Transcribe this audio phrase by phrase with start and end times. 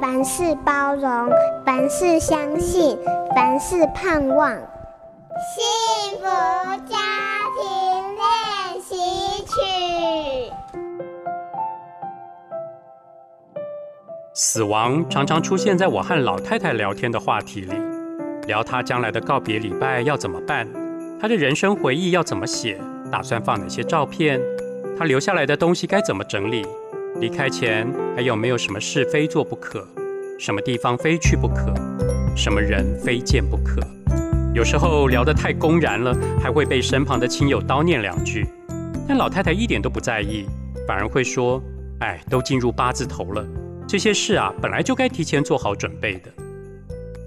[0.00, 1.30] 凡事包容，
[1.64, 2.98] 凡事相信，
[3.34, 4.52] 凡事盼望。
[5.36, 6.24] 幸福
[6.86, 6.96] 家
[7.56, 8.94] 庭练习
[9.44, 10.52] 曲。
[14.34, 17.74] 死亡常常出现在我和老太太聊天的话题里，
[18.46, 20.68] 聊她将来的告别礼拜要怎么办，
[21.20, 22.78] 她的人生回忆要怎么写，
[23.10, 24.40] 打算放哪些照片，
[24.98, 26.66] 她留下来的东西该怎么整理，
[27.18, 29.86] 离开前还有没有什么事非做不可，
[30.38, 31.72] 什么地方非去不可，
[32.36, 33.80] 什么人非见不可。
[34.54, 38.46] 有时候聊得太公然了，还会被身旁的亲友叨念两句，
[39.08, 40.44] 但老太太一点都不在意，
[40.86, 41.62] 反而会说
[42.00, 43.42] ：“哎，都进入八字头了，
[43.88, 46.30] 这些事啊，本来就该提前做好准备的。”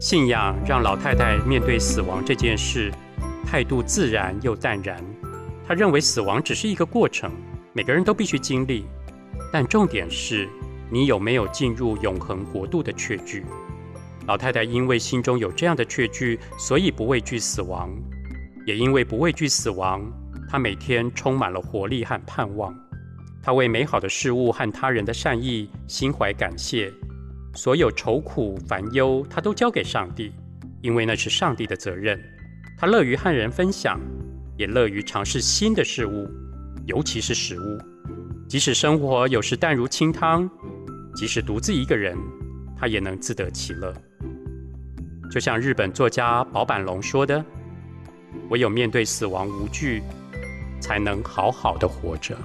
[0.00, 2.90] 信仰让老太太面对死亡这件事，
[3.46, 4.96] 态度自然又淡然。
[5.66, 7.30] 她认为死亡只是一个过程，
[7.72, 8.84] 每个人都必须经历，
[9.52, 10.48] 但重点是
[10.90, 13.44] 你有没有进入永恒国度的确据。
[14.26, 17.88] 老太太因为心中有这样的确据，所以不畏惧死亡；
[18.66, 20.02] 也因为不畏惧死亡，
[20.48, 22.74] 她每天充满了活力和盼望。
[23.40, 26.92] 她为美好的事物和他人的善意心怀感谢，
[27.54, 30.32] 所有愁苦烦忧，她都交给上帝，
[30.82, 32.20] 因为那是上帝的责任。
[32.76, 34.00] 她乐于和人分享，
[34.58, 36.28] 也乐于尝试新的事物，
[36.86, 37.95] 尤其是食物。
[38.48, 40.48] 即使生活有时淡如清汤，
[41.16, 42.16] 即使独自一个人，
[42.78, 43.92] 他也能自得其乐。
[45.28, 47.44] 就像日本作家保坂隆说的
[48.48, 50.00] ：“唯有面对死亡无惧，
[50.80, 52.38] 才能好好的活着。”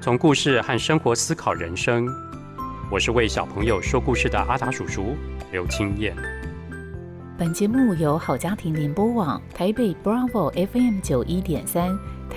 [0.00, 2.06] 从故事和生活思考人生，
[2.88, 5.16] 我是为小朋友说故事的阿达叔叔
[5.50, 6.16] 刘清燕。
[7.36, 11.98] 本节目由好家庭联播网台北 Bravo FM 九一点三、